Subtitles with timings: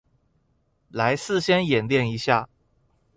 [0.89, 2.49] 來事先演練一下